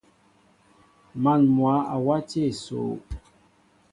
[1.23, 2.93] Man mwă a wati esoo.